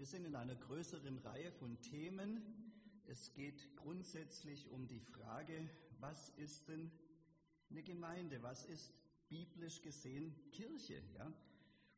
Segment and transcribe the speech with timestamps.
[0.00, 2.40] Wir sind in einer größeren Reihe von Themen.
[3.04, 6.90] Es geht grundsätzlich um die Frage, was ist denn
[7.68, 8.42] eine Gemeinde?
[8.42, 8.94] Was ist
[9.28, 11.02] biblisch gesehen Kirche?
[11.18, 11.30] Ja?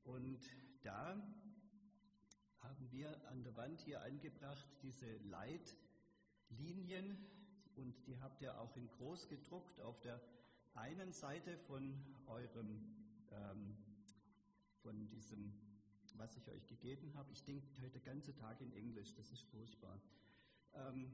[0.03, 0.41] Und
[0.83, 1.11] da
[2.59, 5.19] haben wir an der Wand hier angebracht diese
[6.49, 7.25] Leitlinien
[7.77, 10.21] und die habt ihr auch in groß gedruckt auf der
[10.75, 12.83] einen Seite von eurem,
[13.31, 13.77] ähm,
[14.83, 15.55] von diesem,
[16.23, 17.33] was ich euch gegeben habe.
[17.33, 20.01] Ich denke heute den ganzen Tag in Englisch, das ist furchtbar.
[20.73, 21.11] Ähm,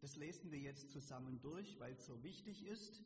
[0.00, 3.00] das lesen wir jetzt zusammen durch, weil es so wichtig ist.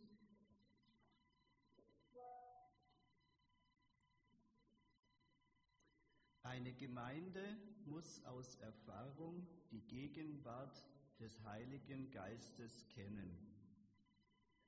[6.42, 10.82] Eine Gemeinde muss aus Erfahrung die Gegenwart
[11.20, 13.36] des Heiligen Geistes kennen.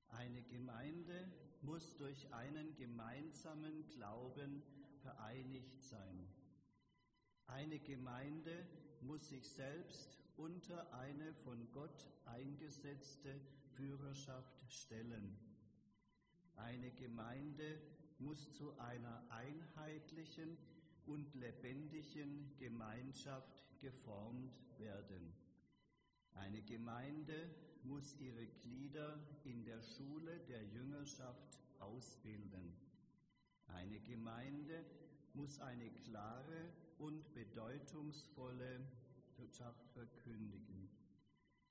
[0.08, 4.62] Eine Gemeinde muss durch einen gemeinsamen Glauben
[5.00, 6.28] vereinigt sein.
[7.46, 8.66] Eine Gemeinde
[9.02, 13.40] muss sich selbst unter eine von Gott eingesetzte
[13.72, 15.36] Führerschaft stellen.
[16.56, 17.80] Eine Gemeinde
[18.18, 20.56] muss zu einer einheitlichen
[21.06, 25.34] und lebendigen Gemeinschaft geformt werden.
[26.34, 27.50] Eine Gemeinde
[27.84, 32.74] muss ihre Glieder in der Schule der Jüngerschaft ausbilden.
[33.66, 34.84] Eine Gemeinde
[35.34, 38.80] muss eine klare und bedeutungsvolle
[39.36, 40.88] Botschaft verkündigen.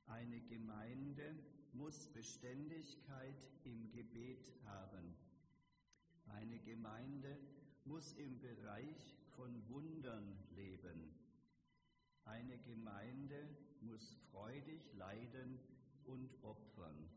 [0.05, 1.35] Eine Gemeinde
[1.73, 5.16] muss Beständigkeit im Gebet haben.
[6.27, 7.38] Eine Gemeinde
[7.85, 11.13] muss im Bereich von Wundern leben.
[12.25, 13.47] Eine Gemeinde
[13.81, 15.59] muss freudig leiden
[16.05, 17.09] und opfern.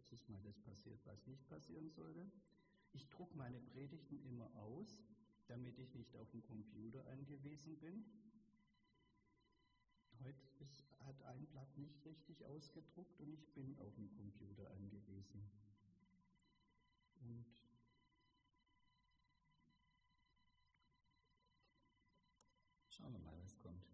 [0.00, 2.26] Jetzt ist mal das passiert, was nicht passieren sollte.
[2.92, 4.96] Ich drucke meine Predigten immer aus,
[5.46, 8.04] damit ich nicht auf den Computer angewiesen bin.
[10.24, 15.42] Heute ist, hat ein Blatt nicht richtig ausgedruckt und ich bin auf den Computer angewiesen.
[17.20, 17.46] Und
[22.88, 23.90] schauen wir mal, was kommt.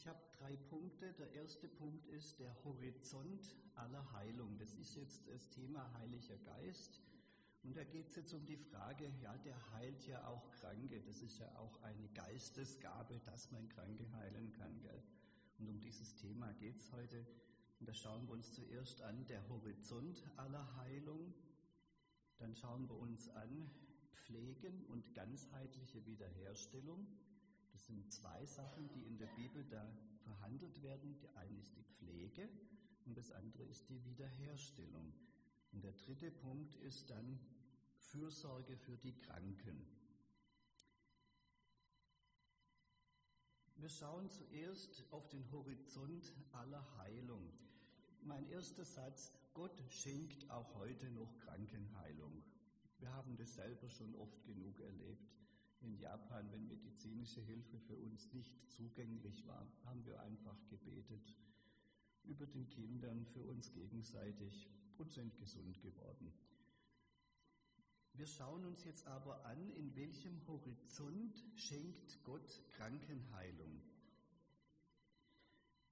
[0.00, 1.12] Ich habe drei Punkte.
[1.12, 4.56] Der erste Punkt ist der Horizont aller Heilung.
[4.56, 7.02] Das ist jetzt das Thema Heiliger Geist.
[7.62, 11.02] Und da geht es jetzt um die Frage, ja, der heilt ja auch Kranke.
[11.02, 14.80] Das ist ja auch eine Geistesgabe, dass man Kranke heilen kann.
[14.80, 15.02] Gell?
[15.58, 17.26] Und um dieses Thema geht es heute.
[17.78, 21.34] Und da schauen wir uns zuerst an, der Horizont aller Heilung.
[22.38, 23.70] Dann schauen wir uns an,
[24.12, 27.06] Pflegen und ganzheitliche Wiederherstellung.
[27.80, 31.16] Das sind zwei Sachen, die in der Bibel da verhandelt werden.
[31.16, 32.46] Die eine ist die Pflege
[33.06, 35.14] und das andere ist die Wiederherstellung.
[35.72, 37.40] Und der dritte Punkt ist dann
[37.96, 39.86] Fürsorge für die Kranken.
[43.76, 47.50] Wir schauen zuerst auf den Horizont aller Heilung.
[48.20, 52.42] Mein erster Satz, Gott schenkt auch heute noch Krankenheilung.
[52.98, 55.30] Wir haben das selber schon oft genug erlebt.
[55.80, 61.34] In Japan, wenn medizinische Hilfe für uns nicht zugänglich war, haben wir einfach gebetet
[62.24, 64.68] über den Kindern für uns gegenseitig
[64.98, 66.32] und sind gesund geworden.
[68.12, 73.80] Wir schauen uns jetzt aber an, in welchem Horizont schenkt Gott Krankenheilung.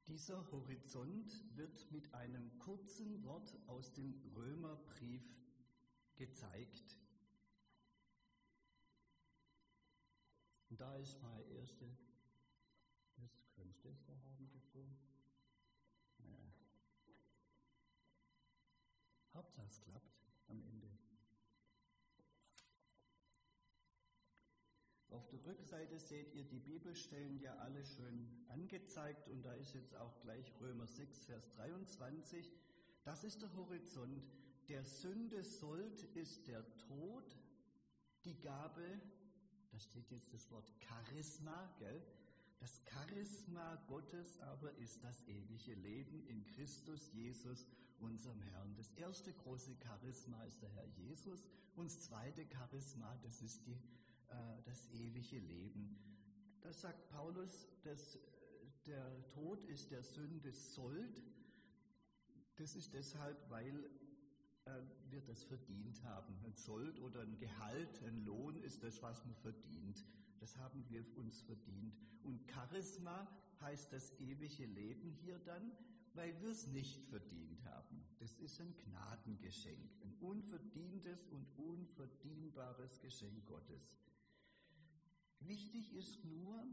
[0.06, 5.24] Dieser Horizont wird mit einem kurzen Wort aus dem Römerbrief
[6.16, 6.98] gezeigt.
[10.78, 11.86] Da ist meine erste,
[13.16, 14.96] das könnte ich da haben gefunden.
[16.18, 16.52] Naja.
[19.34, 20.88] Hauptsache es klappt am Ende.
[25.10, 29.96] Auf der Rückseite seht ihr die Bibelstellen ja alle schön angezeigt und da ist jetzt
[29.96, 32.52] auch gleich Römer 6, Vers 23.
[33.02, 34.30] Das ist der Horizont.
[34.68, 37.36] Der Sünde Sold ist der Tod,
[38.24, 39.00] die Gabe,
[39.70, 42.02] da steht jetzt das Wort Charisma, gell?
[42.60, 47.66] Das Charisma Gottes aber ist das ewige Leben in Christus Jesus,
[48.00, 48.74] unserem Herrn.
[48.76, 51.44] Das erste große Charisma ist der Herr Jesus
[51.76, 53.78] und das zweite Charisma, das ist die,
[54.28, 55.96] äh, das ewige Leben.
[56.60, 58.18] Das sagt Paulus, dass
[58.86, 61.22] der Tod ist der Sünde Sold.
[62.56, 63.88] Das ist deshalb, weil
[64.68, 66.34] äh, wir das verdient haben.
[66.44, 70.04] Ein Sold oder ein Gehalt, ein Lohn ist das, was man verdient.
[70.40, 71.98] Das haben wir uns verdient.
[72.22, 73.26] Und Charisma
[73.60, 75.72] heißt das ewige Leben hier dann,
[76.14, 78.04] weil wir es nicht verdient haben.
[78.18, 83.96] Das ist ein Gnadengeschenk, ein unverdientes und unverdienbares Geschenk Gottes.
[85.40, 86.66] Wichtig ist nur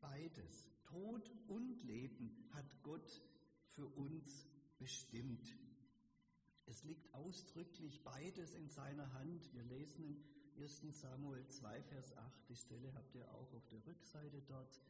[0.00, 0.66] beides.
[0.84, 3.22] Tod und Leben hat Gott
[3.66, 4.46] für uns
[4.78, 5.56] bestimmt.
[6.66, 9.52] Es liegt ausdrücklich beides in seiner Hand.
[9.52, 10.04] Wir lesen
[10.56, 14.80] in 1 Samuel 2, Vers 8, die Stelle habt ihr auch auf der Rückseite dort.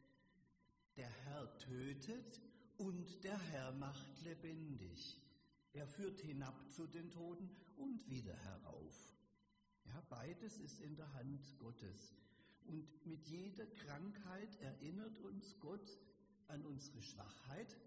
[0.95, 2.41] Der Herr tötet
[2.77, 5.19] und der Herr macht lebendig.
[5.73, 9.17] Er führt hinab zu den Toten und wieder herauf.
[9.85, 12.15] Ja, beides ist in der Hand Gottes.
[12.65, 15.99] Und mit jeder Krankheit erinnert uns Gott
[16.47, 17.77] an unsere Schwachheit,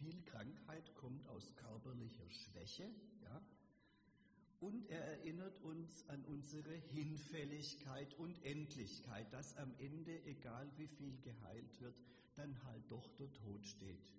[0.00, 2.90] viel Krankheit kommt aus körperlicher Schwäche,
[3.22, 3.42] ja.
[4.60, 11.18] Und er erinnert uns an unsere Hinfälligkeit und Endlichkeit, dass am Ende, egal wie viel
[11.20, 11.96] geheilt wird,
[12.34, 14.12] dann halt doch der Tod steht.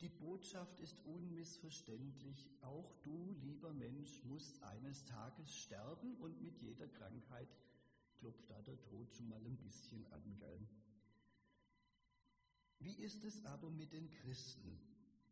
[0.00, 2.48] Die Botschaft ist unmissverständlich.
[2.62, 7.48] Auch du, lieber Mensch, musst eines Tages sterben und mit jeder Krankheit
[8.18, 10.36] klopft da der Tod schon mal ein bisschen an.
[10.38, 10.68] Gell?
[12.82, 14.78] Wie ist es aber mit den Christen?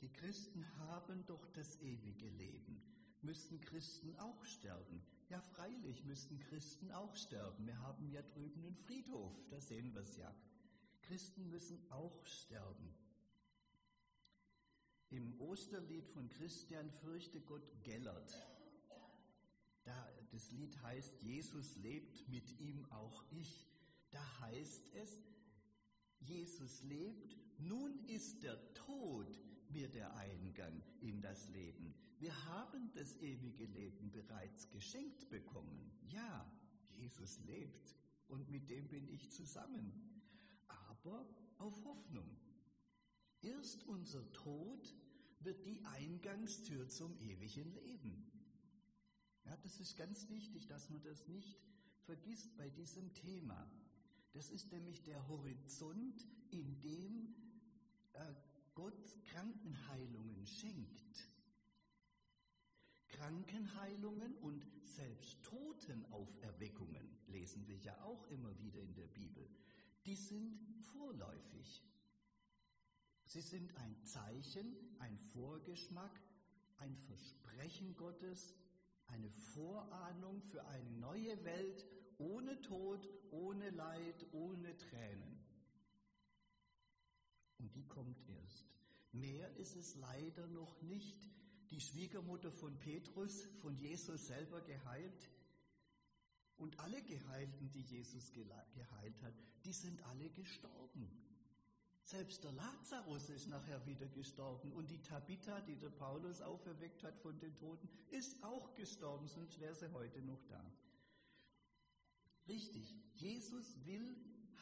[0.00, 2.80] Die Christen haben doch das ewige Leben.
[3.22, 5.02] Müssten Christen auch sterben?
[5.28, 7.66] Ja, freilich müssten Christen auch sterben.
[7.66, 10.34] Wir haben ja drüben einen Friedhof, da sehen wir es ja.
[11.02, 12.94] Christen müssen auch sterben.
[15.10, 18.32] Im Osterlied von Christian Fürchte Gott Gellert,
[19.82, 23.66] da, das Lied heißt, Jesus lebt, mit ihm auch ich.
[24.10, 25.20] Da heißt es,
[26.20, 29.38] Jesus lebt, nun ist der Tod
[29.68, 31.94] mir der Eingang in das Leben.
[32.18, 35.90] Wir haben das ewige Leben bereits geschenkt bekommen.
[36.08, 36.50] Ja,
[36.96, 37.94] Jesus lebt
[38.28, 39.92] und mit dem bin ich zusammen.
[40.68, 41.26] Aber
[41.58, 42.36] auf Hoffnung.
[43.42, 44.94] Erst unser Tod
[45.40, 48.30] wird die Eingangstür zum ewigen Leben.
[49.44, 51.58] Ja, das ist ganz wichtig, dass man das nicht
[52.02, 53.70] vergisst bei diesem Thema.
[54.32, 57.34] Das ist nämlich der Horizont, in dem
[58.12, 58.34] äh,
[58.74, 61.28] Gott Krankenheilungen schenkt.
[63.08, 69.48] Krankenheilungen und selbst Totenauferweckungen lesen wir ja auch immer wieder in der Bibel.
[70.06, 71.82] Die sind vorläufig.
[73.26, 76.20] Sie sind ein Zeichen, ein Vorgeschmack,
[76.78, 78.54] ein Versprechen Gottes,
[79.06, 81.84] eine Vorahnung für eine neue Welt
[82.20, 85.40] ohne Tod, ohne Leid, ohne Tränen.
[87.58, 88.66] Und die kommt erst.
[89.12, 91.18] Mehr ist es leider noch nicht.
[91.70, 95.30] Die Schwiegermutter von Petrus, von Jesus selber geheilt.
[96.56, 99.34] Und alle Geheilten, die Jesus geheilt hat,
[99.64, 101.10] die sind alle gestorben.
[102.02, 107.16] Selbst der Lazarus ist nachher wieder gestorben und die Tabitha, die der Paulus auferweckt hat
[107.18, 110.72] von den Toten, ist auch gestorben, sonst wäre sie heute noch da.
[112.50, 114.16] Richtig, Jesus will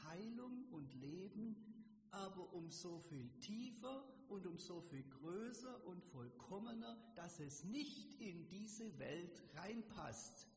[0.05, 1.57] Heilung und Leben,
[2.11, 8.21] aber um so viel tiefer und um so viel größer und vollkommener, dass es nicht
[8.21, 10.49] in diese Welt reinpasst.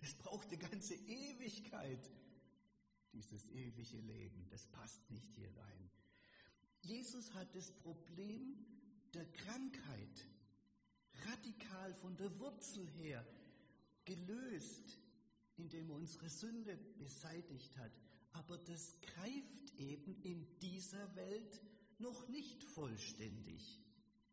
[0.00, 2.10] Das braucht eine ganze Ewigkeit,
[3.12, 4.48] dieses ewige Leben.
[4.50, 5.90] Das passt nicht hier rein.
[6.80, 8.56] Jesus hat das Problem
[9.14, 10.26] der Krankheit
[11.28, 13.24] radikal von der Wurzel her
[14.04, 14.98] gelöst
[15.60, 17.92] indem er unsere Sünde beseitigt hat.
[18.32, 21.60] Aber das greift eben in dieser Welt
[21.98, 23.80] noch nicht vollständig.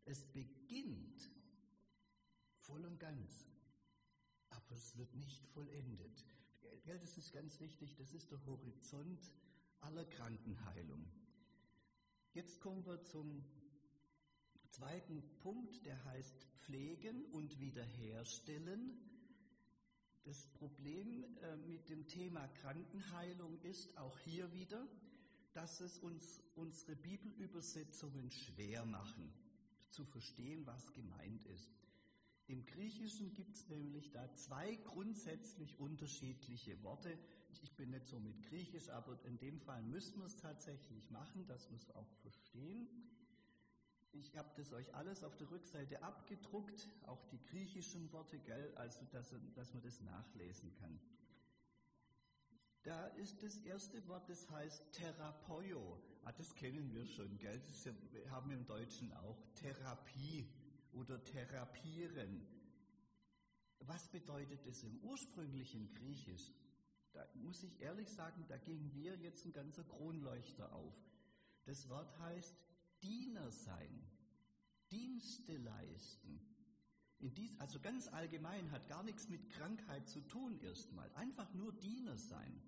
[0.04, 1.30] Es beginnt
[2.60, 3.44] voll und ganz,
[4.48, 6.24] aber es wird nicht vollendet.
[6.86, 9.30] Das ist ganz wichtig, das ist der Horizont
[9.80, 11.04] aller Krankenheilung.
[12.32, 13.44] Jetzt kommen wir zum
[14.70, 19.07] zweiten Punkt, der heißt Pflegen und Wiederherstellen.
[20.28, 24.86] Das Problem äh, mit dem Thema Krankenheilung ist auch hier wieder,
[25.54, 29.32] dass es uns unsere Bibelübersetzungen schwer machen,
[29.88, 31.70] zu verstehen, was gemeint ist.
[32.46, 37.18] Im Griechischen gibt es nämlich da zwei grundsätzlich unterschiedliche Worte.
[37.62, 41.46] Ich bin nicht so mit Griechisch, aber in dem Fall müssen wir es tatsächlich machen,
[41.46, 42.86] dass wir es auch verstehen.
[44.12, 49.04] Ich habe das euch alles auf der Rückseite abgedruckt, auch die griechischen Worte, gell, also
[49.12, 50.98] dass, dass man das nachlesen kann.
[52.82, 56.00] Da ist das erste Wort, das heißt Therapeio.
[56.24, 57.60] Ah, das kennen wir schon, gell?
[57.66, 57.92] Das ja,
[58.30, 59.36] haben wir im Deutschen auch.
[59.54, 60.48] Therapie
[60.92, 62.46] oder therapieren.
[63.80, 66.52] Was bedeutet es im ursprünglichen Griechisch?
[67.12, 70.94] Da muss ich ehrlich sagen, da ging mir jetzt ein ganzer Kronleuchter auf.
[71.64, 72.54] Das Wort heißt
[73.02, 74.02] Diener sein,
[74.90, 76.40] Dienste leisten.
[77.20, 81.10] Dies, also ganz allgemein hat gar nichts mit Krankheit zu tun erstmal.
[81.14, 82.62] Einfach nur Diener sein.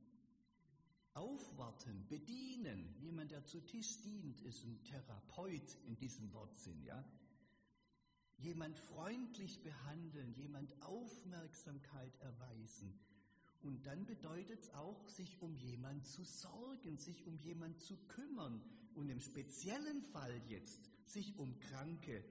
[1.15, 2.95] Aufwarten, bedienen.
[3.01, 7.05] Jemand, der zu Tisch dient, ist ein Therapeut in diesem Wortsinn, ja.
[8.39, 12.99] Jemand freundlich behandeln, jemand Aufmerksamkeit erweisen.
[13.63, 18.63] Und dann bedeutet es auch, sich um jemand zu sorgen, sich um jemand zu kümmern
[18.95, 22.25] und im speziellen Fall jetzt sich um Kranke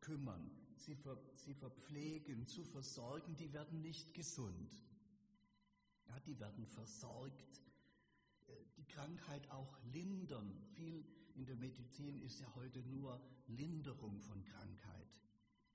[0.00, 4.82] kümmern, sie, ver, sie verpflegen, zu versorgen, die werden nicht gesund.
[6.08, 7.60] Ja, die werden versorgt,
[8.48, 10.52] äh, die Krankheit auch lindern.
[10.74, 11.04] Viel
[11.34, 15.08] in der Medizin ist ja heute nur Linderung von Krankheit.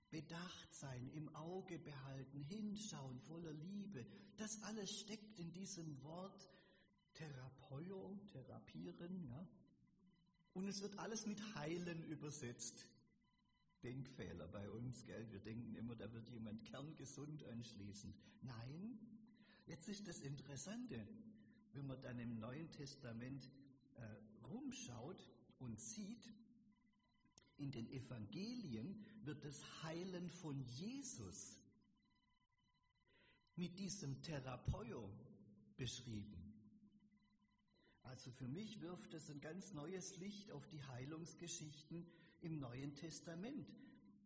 [0.10, 4.06] Bedacht sein, im Auge behalten, hinschauen, voller Liebe.
[4.38, 6.48] Das alles steckt in diesem Wort
[7.14, 9.48] Therapeio, therapieren, ja.
[10.54, 12.88] Und es wird alles mit heilen übersetzt.
[13.84, 15.32] Denkfehler bei uns, gell?
[15.32, 18.16] Wir denken immer, da wird jemand kerngesund anschließend.
[18.42, 19.00] Nein,
[19.68, 21.08] jetzt ist das Interessante,
[21.74, 23.50] wenn man dann im Neuen Testament
[23.96, 25.24] äh, rumschaut
[25.60, 26.34] und sieht,
[27.58, 31.58] in den Evangelien wird das Heilen von Jesus
[33.56, 35.10] mit diesem Therapeio
[35.76, 36.47] beschrieben.
[38.08, 42.06] Also für mich wirft es ein ganz neues Licht auf die Heilungsgeschichten
[42.42, 43.68] im Neuen Testament.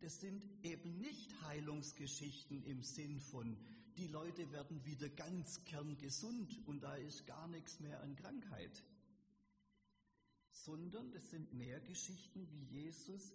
[0.00, 3.56] Das sind eben nicht Heilungsgeschichten im Sinn von,
[3.96, 8.82] die Leute werden wieder ganz kerngesund und da ist gar nichts mehr an Krankheit
[10.52, 13.32] sondern das sind mehr Geschichten, wie Jesus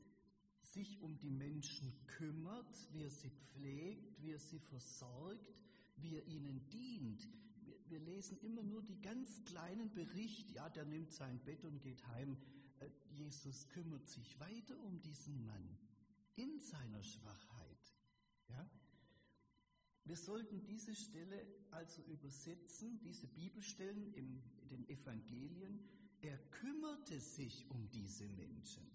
[0.61, 5.53] sich um die Menschen kümmert, wie er sie pflegt, wie er sie versorgt,
[5.97, 7.27] wie er ihnen dient.
[7.89, 12.05] Wir, lesen immer nur die ganz kleinen Berichte, ja, der nimmt sein Bett und geht
[12.07, 12.37] heim.
[12.79, 15.77] Äh, Jesus kümmert sich weiter um diesen Mann
[16.35, 17.93] in seiner Schwachheit.
[18.49, 18.69] Ja?
[20.05, 25.79] Wir sollten diese Stelle also übersetzen, diese Bibelstellen in den Evangelien,
[26.21, 28.89] er kümmerte sich um diese Menschen.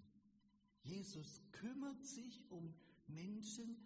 [0.83, 2.75] Jesus kümmert sich um
[3.07, 3.77] Menschen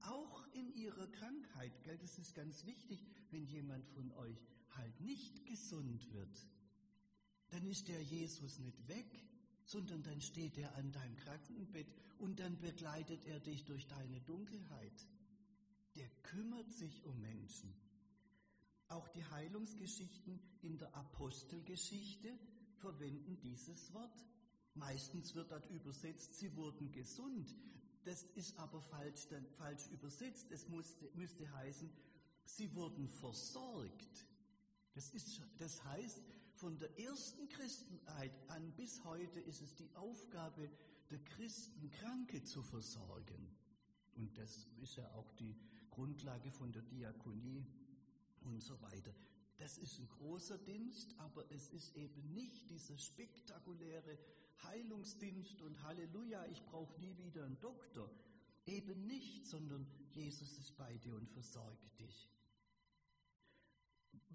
[0.00, 1.72] auch in ihrer Krankheit.
[1.82, 1.98] Gell?
[1.98, 6.46] Das ist ganz wichtig, wenn jemand von euch halt nicht gesund wird.
[7.50, 9.06] Dann ist der Jesus nicht weg,
[9.64, 11.86] sondern dann steht er an deinem Krankenbett
[12.18, 15.06] und dann begleitet er dich durch deine Dunkelheit.
[15.96, 17.72] Der kümmert sich um Menschen.
[18.88, 22.38] Auch die Heilungsgeschichten in der Apostelgeschichte
[22.76, 24.26] verwenden dieses Wort.
[24.74, 27.54] Meistens wird dort übersetzt, sie wurden gesund.
[28.04, 29.26] Das ist aber falsch,
[29.56, 30.50] falsch übersetzt.
[30.50, 31.90] Es musste, müsste heißen,
[32.44, 34.26] sie wurden versorgt.
[34.94, 36.22] Das, ist, das heißt,
[36.54, 40.70] von der ersten Christenheit an bis heute ist es die Aufgabe
[41.10, 43.50] der Christen, Kranke zu versorgen.
[44.16, 45.56] Und das ist ja auch die
[45.90, 47.66] Grundlage von der Diakonie
[48.42, 49.12] und so weiter.
[49.56, 54.18] Das ist ein großer Dienst, aber es ist eben nicht dieser spektakuläre
[54.62, 58.10] Heilungsdienst und Halleluja, ich brauche nie wieder einen Doktor.
[58.66, 62.28] Eben nicht, sondern Jesus ist bei dir und versorgt dich.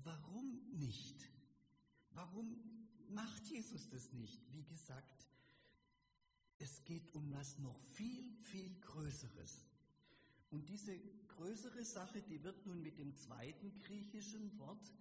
[0.04, 1.30] Warum nicht?
[2.12, 2.58] Warum
[3.10, 4.42] macht Jesus das nicht?
[4.52, 5.28] Wie gesagt,
[6.58, 9.66] es geht um was noch viel, viel Größeres.
[10.50, 14.92] Und diese größere Sache, die wird nun mit dem zweiten griechischen Wort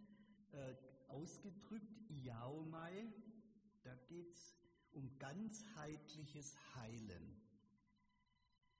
[0.52, 0.74] äh,
[1.08, 3.12] ausgedrückt, Iaomai,
[3.82, 4.54] da geht es
[4.92, 7.40] um ganzheitliches Heilen.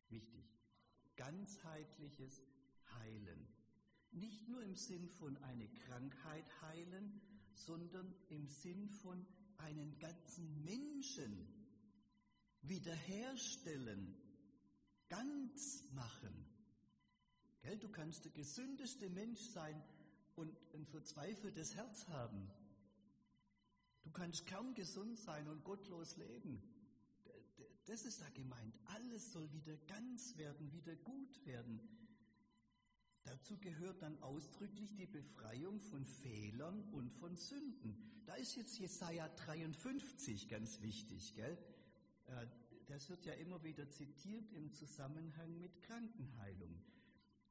[0.09, 0.45] Wichtig,
[1.17, 2.43] ganzheitliches
[2.99, 3.47] Heilen.
[4.13, 7.21] Nicht nur im Sinn von eine Krankheit heilen,
[7.55, 9.27] sondern im Sinn von
[9.59, 11.47] einen ganzen Menschen
[12.63, 14.15] wiederherstellen,
[15.09, 16.47] ganz machen.
[17.61, 19.83] Gell, du kannst der gesündeste Mensch sein,
[20.39, 22.49] und ein verzweifeltes Herz haben.
[24.05, 26.63] Du kannst kerngesund sein und gottlos leben.
[27.87, 28.79] Das ist da gemeint.
[28.95, 31.81] Alles soll wieder ganz werden, wieder gut werden.
[33.25, 37.97] Dazu gehört dann ausdrücklich die Befreiung von Fehlern und von Sünden.
[38.27, 41.59] Da ist jetzt Jesaja 53 ganz wichtig, gell?
[42.27, 42.47] Äh,
[42.87, 46.81] das wird ja immer wieder zitiert im Zusammenhang mit Krankenheilung.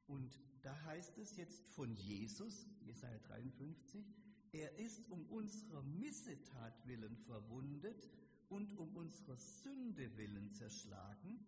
[0.08, 4.04] Und da heißt es jetzt von Jesus, Jesaja 53,
[4.52, 8.08] er ist um unserer Missetat willen verwundet
[8.48, 11.38] und um unserer Sünde willen zerschlagen.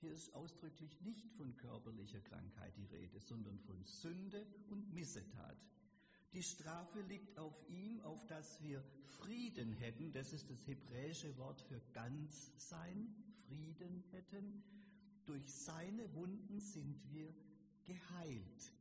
[0.00, 5.58] Hier ist ausdrücklich nicht von körperlicher Krankheit die Rede, sondern von Sünde und Missetat.
[6.32, 8.82] Die Strafe liegt auf ihm, auf dass wir
[9.18, 10.12] Frieden hätten.
[10.12, 13.14] Das ist das hebräische Wort für ganz sein,
[13.46, 14.62] Frieden hätten.
[15.26, 17.34] Durch seine Wunden sind wir
[17.84, 18.72] geheilt.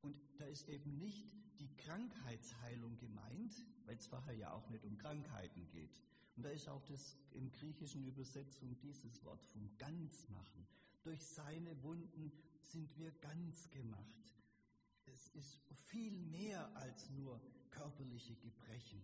[0.00, 4.96] Und da ist eben nicht die Krankheitsheilung gemeint, weil es vorher ja auch nicht um
[4.96, 6.00] Krankheiten geht.
[6.36, 10.66] Und da ist auch das im griechischen Übersetzung dieses Wort vom Ganzmachen.
[11.02, 14.34] Durch seine Wunden sind wir ganz gemacht.
[15.06, 17.40] Es ist viel mehr als nur
[17.70, 19.02] körperliche Gebrechen.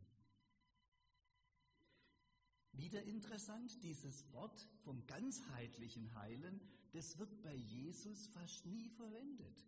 [2.73, 6.61] Wieder interessant, dieses Wort vom ganzheitlichen Heilen,
[6.93, 9.65] das wird bei Jesus fast nie verwendet.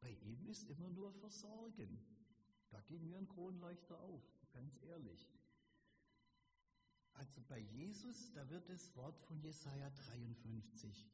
[0.00, 1.98] Bei ihm ist immer nur Versorgen.
[2.70, 4.22] Da ging mir ein Kronleuchter auf,
[4.52, 5.26] ganz ehrlich.
[7.18, 11.10] Also bei Jesus, da wird das Wort von Jesaja 53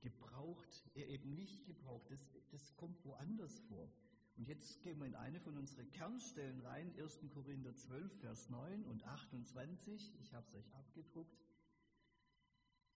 [0.00, 3.88] gebraucht, er eben nicht gebraucht, das, das kommt woanders vor.
[4.36, 7.20] Und jetzt gehen wir in eine von unseren Kernstellen rein, 1.
[7.32, 10.12] Korinther 12, Vers 9 und 28.
[10.20, 11.38] Ich habe es euch abgedruckt.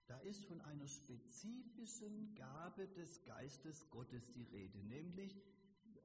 [0.07, 5.37] Da ist von einer spezifischen Gabe des Geistes Gottes die Rede, nämlich,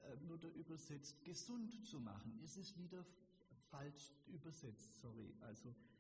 [0.03, 2.39] äh, nur der übersetzt, gesund zu machen.
[2.43, 3.05] Es ist wieder
[3.69, 5.33] falsch übersetzt, sorry.
[5.41, 5.90] Also, äh,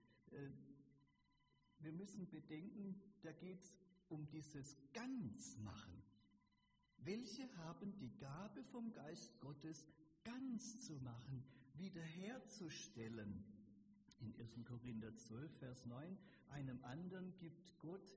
[1.79, 3.77] wir müssen bedenken, da geht es
[4.09, 6.01] um dieses Ganzmachen.
[6.97, 9.87] Welche haben die Gabe vom Geist Gottes,
[10.23, 13.43] ganz zu machen, wiederherzustellen?
[14.19, 14.65] In 1.
[14.65, 16.17] Korinther 12, Vers 9,
[16.49, 18.15] einem anderen gibt Gott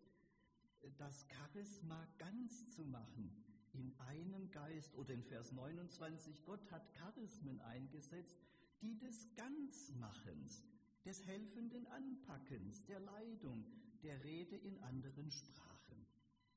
[0.98, 3.30] das Charisma ganz zu machen,
[3.72, 4.94] in einem Geist.
[4.96, 8.36] Oder in Vers 29, Gott hat Charismen eingesetzt,
[8.82, 10.62] die des Ganzmachens,
[11.04, 13.64] des helfenden Anpackens, der Leidung,
[14.02, 16.06] der Rede in anderen Sprachen.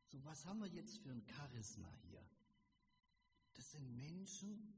[0.05, 2.23] So, was haben wir jetzt für ein Charisma hier?
[3.53, 4.73] Das sind Menschen,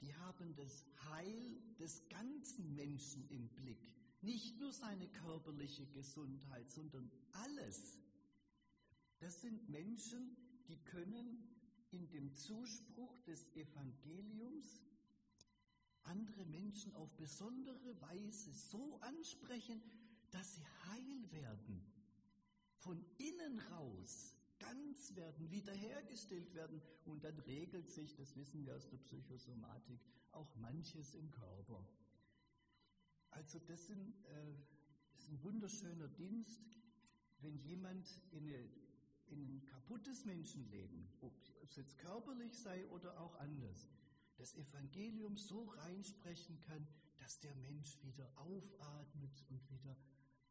[0.00, 3.94] die haben das Heil des ganzen Menschen im Blick.
[4.20, 7.98] Nicht nur seine körperliche Gesundheit, sondern alles.
[9.18, 10.36] Das sind Menschen,
[10.68, 11.48] die können
[11.90, 14.77] in dem Zuspruch des Evangeliums
[16.08, 19.80] andere Menschen auf besondere Weise so ansprechen,
[20.30, 21.82] dass sie heil werden
[22.76, 28.88] von innen raus ganz werden, wiederhergestellt werden und dann regelt sich, das wissen wir aus
[28.88, 30.00] der Psychosomatik,
[30.32, 31.86] auch manches im Körper.
[33.30, 34.54] Also das, sind, äh,
[35.14, 36.60] ist ein wunderschöner Dienst,
[37.40, 38.68] wenn jemand in, eine,
[39.26, 43.88] in ein kaputtes Menschenleben, ob es jetzt körperlich sei oder auch anders,
[44.38, 46.86] das Evangelium so reinsprechen kann,
[47.18, 49.96] dass der Mensch wieder aufatmet und wieder,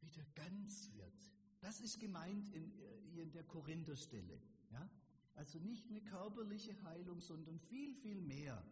[0.02, 1.32] wieder ganz wird.
[1.62, 4.40] Das ist gemeint in, äh, in der Korintherstelle.
[4.72, 4.90] Ja?
[5.36, 8.64] Also nicht eine körperliche Heilung, sondern viel, viel mehr.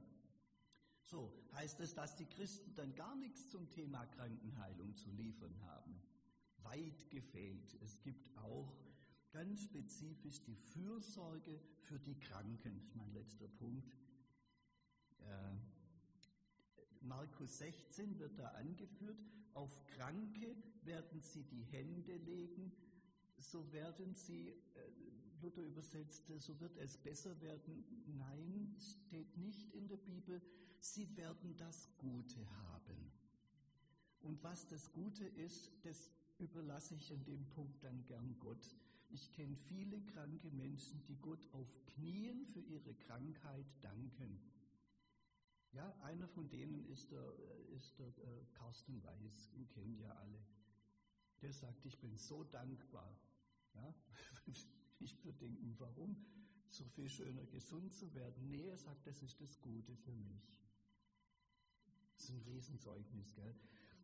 [1.06, 6.02] So, heißt es, dass die Christen dann gar nichts zum Thema Krankenheilung zu liefern haben?
[6.64, 7.76] Weit gefehlt.
[7.82, 8.76] Es gibt auch
[9.32, 12.76] ganz spezifisch die Fürsorge für die Kranken.
[12.76, 13.94] Das ist mein letzter Punkt.
[15.26, 15.56] Äh,
[17.02, 19.18] Markus 16 wird da angeführt,
[19.54, 22.72] auf Kranke werden sie die Hände legen,
[23.38, 24.56] so werden sie, äh,
[25.42, 27.86] Luther übersetzt, so wird es besser werden.
[28.18, 30.42] Nein, steht nicht in der Bibel,
[30.80, 33.12] sie werden das Gute haben.
[34.22, 36.10] Und was das Gute ist, das
[36.40, 38.76] überlasse ich an dem Punkt dann gern Gott.
[39.10, 44.40] Ich kenne viele kranke Menschen, die Gott auf Knien für ihre Krankheit danken.
[45.76, 47.34] Ja, einer von denen ist der,
[47.76, 50.40] ist der äh, Carsten Weiß, den kennen ja alle.
[51.42, 53.20] Der sagt, ich bin so dankbar.
[53.76, 53.94] Ja?
[55.00, 56.16] Ich würde denken, warum?
[56.70, 58.48] So viel schöner gesund zu werden.
[58.50, 60.58] Nee, er sagt, das ist das Gute für mich.
[62.16, 63.54] Das ist ein Riesenzeugnis, gell?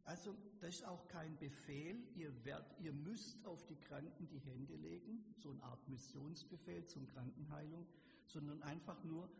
[0.04, 4.76] Also, das ist auch kein Befehl, ihr, werdet, ihr müsst auf die Kranken die Hände
[4.76, 7.88] legen, so eine Art Missionsbefehl zum Krankenheilung,
[8.26, 9.32] sondern einfach nur,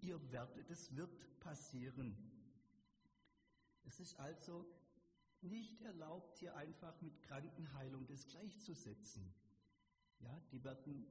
[0.00, 2.16] ihr werdet, es wird passieren.
[3.84, 4.66] Es ist also
[5.42, 9.34] nicht erlaubt, hier einfach mit Krankenheilung das gleichzusetzen.
[10.20, 11.06] Ja, die werden,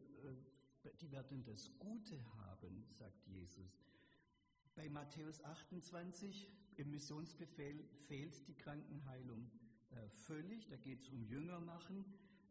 [0.84, 3.80] äh, die werden das Gute haben, sagt Jesus.
[4.76, 9.52] Bei Matthäus 28 im Missionsbefehl fehlt die Krankenheilung
[9.92, 10.68] äh, völlig.
[10.68, 12.04] Da geht es um Jünger machen.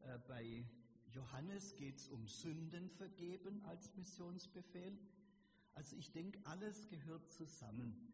[0.02, 0.64] Äh, bei
[1.10, 4.96] Johannes geht es um Sünden vergeben als Missionsbefehl.
[5.74, 8.12] Also ich denke, alles gehört zusammen.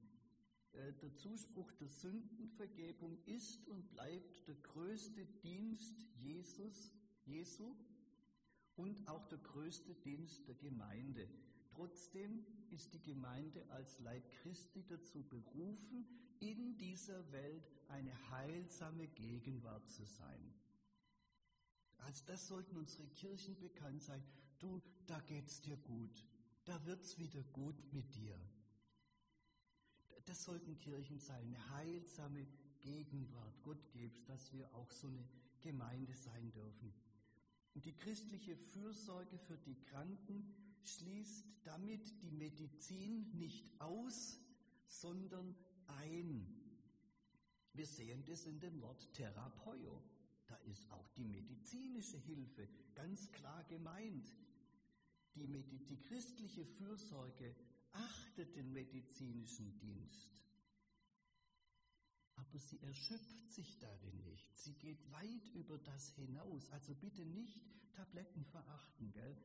[0.73, 6.93] Äh, der Zuspruch der Sündenvergebung ist und bleibt der größte Dienst Jesus,
[7.25, 7.75] Jesu.
[8.77, 11.29] und auch der größte Dienst der Gemeinde.
[11.75, 16.07] Trotzdem ist die Gemeinde als Leib Christi dazu berufen,
[16.39, 20.55] in dieser Welt eine heilsame Gegenwart zu sein.
[21.99, 24.23] Als das sollten unsere Kirchen bekannt sein.
[24.61, 26.25] Du, da geht's dir gut.
[26.69, 28.39] Da wird's wieder gut mit dir.
[30.27, 32.47] Das sollten Kirchen sein, eine heilsame
[32.81, 33.63] Gegenwart.
[33.63, 35.27] Gott gebst, dass wir auch so eine
[35.63, 36.93] Gemeinde sein dürfen.
[37.75, 44.39] Und die christliche Fürsorge für die Kranken schließt damit die Medizin nicht aus,
[44.89, 46.55] sondern ein.
[47.73, 50.03] Wir sehen das in dem Wort Therapeio.
[50.47, 54.31] Da ist auch die medizinische Hilfe ganz klar gemeint.
[55.35, 57.55] Die, die christliche Fürsorge
[57.93, 60.39] achtet den medizinischen Dienst.
[62.37, 64.57] Aber sie erschöpft sich darin nicht.
[64.57, 66.71] Sie geht weit über das hinaus.
[66.71, 67.61] Also bitte nicht
[67.93, 69.37] Tabletten verachten, gell?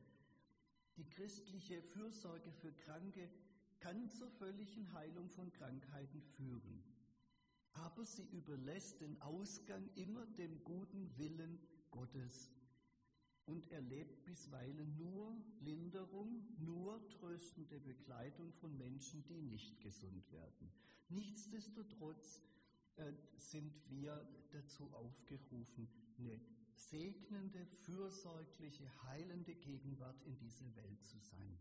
[0.96, 3.28] Die christliche Fürsorge für Kranke
[3.80, 6.84] kann zur völligen Heilung von Krankheiten führen.
[7.72, 11.58] Aber sie überlässt den Ausgang immer dem guten Willen
[11.90, 12.48] Gottes
[13.46, 20.70] und erlebt bisweilen nur Linderung, nur tröstende Begleitung von Menschen, die nicht gesund werden.
[21.08, 22.42] Nichtsdestotrotz
[22.96, 26.40] äh, sind wir dazu aufgerufen, eine
[26.74, 31.58] segnende, fürsorgliche, heilende Gegenwart in dieser Welt zu sein.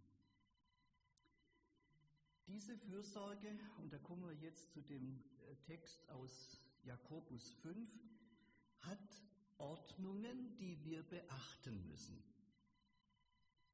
[2.48, 8.13] Diese Fürsorge, und da kommen wir jetzt zu dem äh, Text aus Jakobus 5, hat
[10.04, 12.22] Ordnungen, die wir beachten müssen.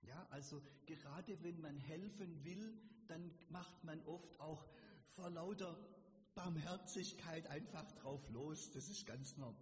[0.01, 4.63] Ja, also gerade wenn man helfen will, dann macht man oft auch
[5.07, 5.75] vor lauter
[6.35, 8.69] Barmherzigkeit einfach drauf los.
[8.71, 9.59] Das ist ganz normal.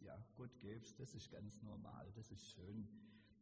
[0.00, 2.88] Ja, Gott gäb's, das ist ganz normal, das ist schön.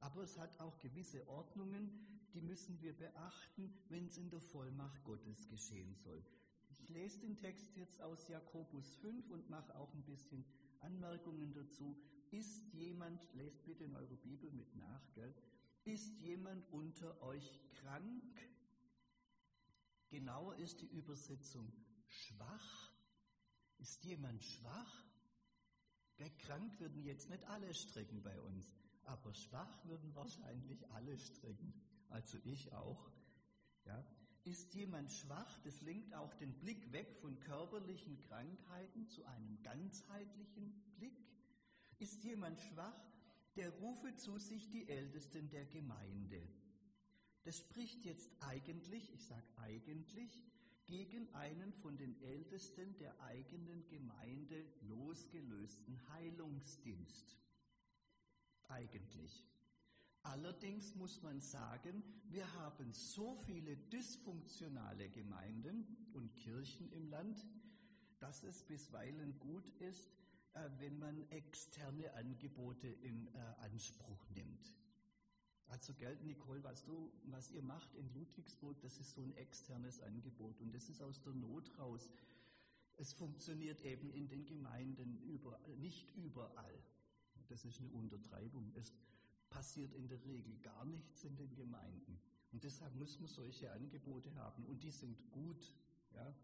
[0.01, 1.91] Aber es hat auch gewisse Ordnungen,
[2.35, 6.23] die müssen wir beachten, wenn es in der Vollmacht Gottes geschehen soll.
[6.69, 10.45] Ich lese den Text jetzt aus Jakobus 5 und mache auch ein bisschen
[10.81, 11.97] Anmerkungen dazu.
[12.37, 15.35] Ist jemand, lest bitte in eure Bibel mit nach, gell?
[15.85, 18.37] Ist jemand unter euch krank?
[20.11, 21.73] Genauer ist die Übersetzung
[22.07, 22.93] schwach.
[23.79, 25.05] Ist jemand schwach?
[26.17, 28.67] Gell, krank würden jetzt nicht alle strecken bei uns,
[29.05, 31.73] aber schwach würden wahrscheinlich alle strecken.
[32.11, 33.11] Also ich auch.
[33.87, 34.05] Ja.
[34.45, 35.59] Ist jemand schwach?
[35.65, 41.36] Das lenkt auch den Blick weg von körperlichen Krankheiten zu einem ganzheitlichen Blick.
[41.99, 43.01] Ist jemand schwach,
[43.57, 46.43] der rufe zu sich die Ältesten der Gemeinde.
[47.45, 50.43] Das spricht jetzt eigentlich, ich sage eigentlich,
[50.87, 57.37] gegen einen von den Ältesten der eigenen Gemeinde losgelösten Heilungsdienst.
[58.69, 59.45] Eigentlich.
[60.23, 67.47] Allerdings muss man sagen, wir haben so viele dysfunktionale Gemeinden und Kirchen im Land,
[68.19, 70.09] dass es bisweilen gut ist,
[70.79, 74.75] wenn man externe Angebote in äh, Anspruch nimmt.
[75.69, 80.01] Also Geld, Nicole, was, du, was ihr macht in Ludwigsburg, das ist so ein externes
[80.01, 82.09] Angebot und das ist aus der Not raus.
[82.97, 86.83] Es funktioniert eben in den Gemeinden über, nicht überall.
[87.49, 88.73] Das ist eine Untertreibung.
[88.75, 88.93] Es
[89.51, 92.19] passiert in der Regel gar nichts in den Gemeinden.
[92.53, 95.73] Und deshalb muss man solche Angebote haben und die sind gut.
[96.15, 96.35] Ja.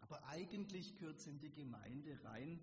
[0.00, 2.58] Aber eigentlich gehört es in die Gemeinde rein.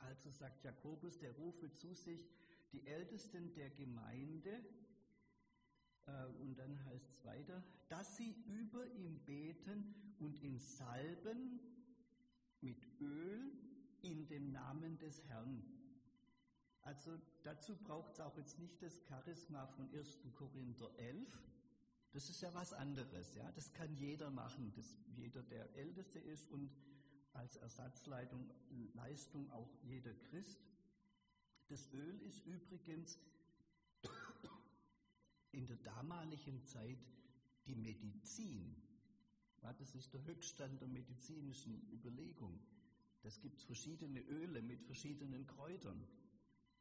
[0.00, 2.28] Also sagt Jakobus, der rufe zu sich
[2.72, 4.60] die Ältesten der Gemeinde,
[6.06, 11.60] äh, und dann heißt es weiter, dass sie über ihm beten und ihn salben
[12.60, 13.52] mit Öl
[14.02, 15.62] in dem Namen des Herrn.
[16.82, 20.18] Also dazu braucht es auch jetzt nicht das Charisma von 1.
[20.34, 21.28] Korinther 11.
[22.12, 23.50] Das ist ja was anderes, ja.
[23.52, 26.70] Das kann jeder machen, das, jeder, der Älteste ist und
[27.32, 28.50] als Ersatzleitung
[28.94, 30.60] Leistung auch jeder Christ.
[31.68, 33.18] Das Öl ist übrigens
[35.52, 36.98] in der damaligen Zeit
[37.66, 38.74] die Medizin.
[39.60, 42.58] Das ist der Höchststand der medizinischen Überlegung.
[43.22, 46.06] Das gibt verschiedene Öle mit verschiedenen Kräutern.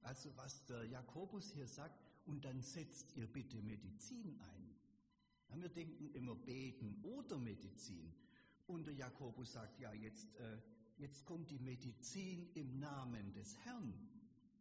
[0.02, 5.60] Also was der Jakobus hier sagt, und dann setzt ihr bitte Medizin ein.
[5.60, 8.14] Wir denken immer beten oder Medizin.
[8.70, 10.60] Und der Jakobus sagt, ja, jetzt, äh,
[11.00, 14.08] jetzt kommt die Medizin im Namen des Herrn.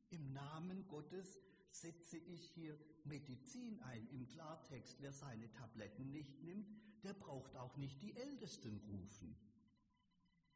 [0.09, 1.39] Im Namen Gottes
[1.71, 4.09] setze ich hier Medizin ein.
[4.09, 6.71] Im Klartext, wer seine Tabletten nicht nimmt,
[7.03, 9.37] der braucht auch nicht die Ältesten rufen.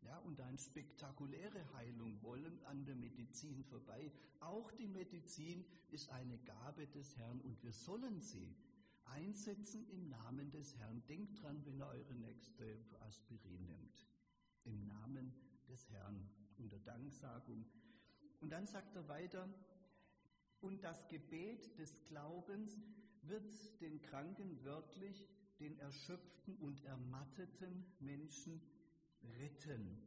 [0.01, 4.11] Ja, und eine spektakuläre Heilung wollen an der Medizin vorbei.
[4.41, 8.57] Auch die Medizin ist eine Gabe des Herrn und wir sollen sie
[9.05, 11.03] einsetzen im Namen des Herrn.
[11.07, 14.07] Denkt dran, wenn ihr eure nächste Aspirin nimmt.
[14.65, 15.33] Im Namen
[15.69, 17.65] des Herrn unter Danksagung.
[18.41, 19.49] Und dann sagt er weiter,
[20.61, 22.79] und das Gebet des Glaubens
[23.23, 28.61] wird den Kranken wörtlich, den erschöpften und ermatteten Menschen
[29.39, 29.99] retten.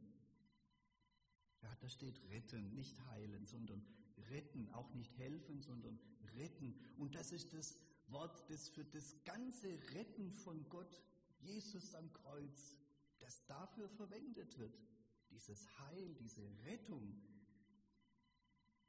[1.62, 3.84] Ja, da steht retten, nicht heilen, sondern
[4.30, 5.98] retten, auch nicht helfen, sondern
[6.36, 6.78] retten.
[6.96, 11.02] Und das ist das Wort, das für das ganze Retten von Gott,
[11.40, 12.76] Jesus am Kreuz,
[13.18, 14.78] das dafür verwendet wird.
[15.30, 17.20] Dieses Heil, diese Rettung.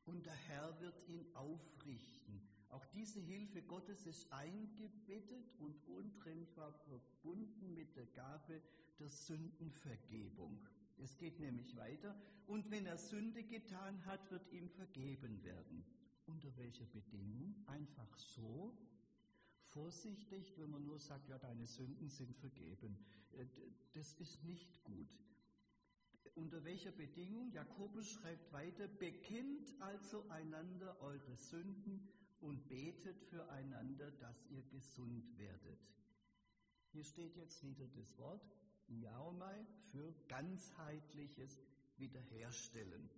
[0.06, 2.42] Und der Herr wird ihn aufrichten.
[2.70, 8.62] Auch diese Hilfe Gottes ist eingebettet und untrennbar verbunden mit der Gabe
[9.00, 10.68] der Sündenvergebung.
[10.98, 12.16] Es geht nämlich weiter.
[12.46, 15.86] Und wenn er Sünde getan hat, wird ihm vergeben werden.
[16.26, 17.56] Unter welcher Bedingung?
[17.68, 18.78] Einfach so?
[19.74, 22.98] Vorsichtig, wenn man nur sagt, ja, deine Sünden sind vergeben.
[23.34, 23.46] Äh,
[23.94, 25.10] das ist nicht gut.
[26.36, 27.52] Unter welcher Bedingung?
[27.52, 32.08] Jakobus schreibt weiter, bekennt also einander eure Sünden
[32.42, 35.80] und betet füreinander, dass ihr gesund werdet.
[36.92, 38.42] Hier steht jetzt wieder das Wort
[38.88, 41.60] Jaumai für ganzheitliches
[41.98, 43.10] Wiederherstellen.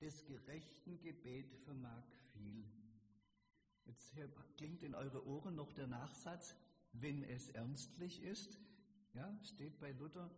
[0.00, 2.64] Des gerechten Gebet vermag viel.
[3.86, 4.14] Jetzt
[4.56, 6.54] klingt in eure Ohren noch der Nachsatz,
[6.92, 8.58] wenn es ernstlich ist.
[9.14, 10.30] Ja, steht bei Luther.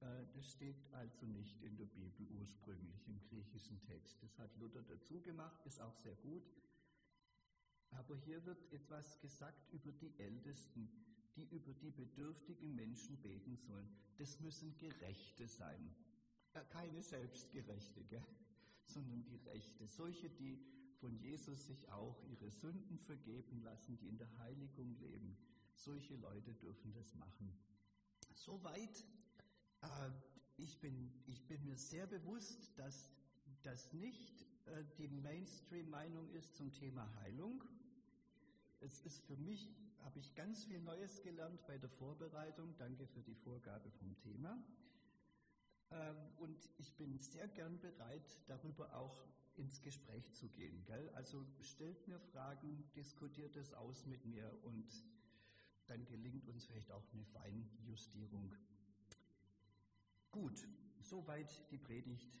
[0.00, 4.22] Äh, das steht also nicht in der Bibel ursprünglich im griechischen Text.
[4.22, 6.44] Das hat Luther dazu gemacht, ist auch sehr gut.
[7.90, 10.90] Aber hier wird etwas gesagt über die Ältesten,
[11.36, 13.88] die über die bedürftigen Menschen beten sollen.
[14.18, 15.94] Das müssen Gerechte sein.
[16.70, 18.24] Keine Selbstgerechte, gell?
[18.86, 19.88] sondern die Rechte.
[19.88, 20.58] Solche, die
[21.04, 25.36] von Jesus sich auch ihre Sünden vergeben lassen, die in der Heiligung leben.
[25.74, 27.52] Solche Leute dürfen das machen.
[28.32, 29.04] Soweit.
[29.82, 29.86] Äh,
[30.56, 33.10] ich, bin, ich bin mir sehr bewusst, dass
[33.64, 37.62] das nicht äh, die Mainstream-Meinung ist zum Thema Heilung.
[38.80, 39.68] Es ist für mich,
[40.04, 42.74] habe ich ganz viel Neues gelernt bei der Vorbereitung.
[42.78, 44.56] Danke für die Vorgabe vom Thema.
[45.90, 49.22] Ähm, und ich bin sehr gern bereit, darüber auch
[49.56, 50.84] ins Gespräch zu gehen.
[50.84, 51.08] Gell?
[51.10, 54.86] Also stellt mir Fragen, diskutiert es aus mit mir und
[55.86, 58.54] dann gelingt uns vielleicht auch eine Feinjustierung.
[60.30, 60.66] Gut,
[61.00, 62.40] soweit die Predigt.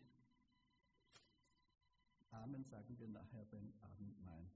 [2.30, 4.50] Amen sagen wir nachher beim Abendmahl.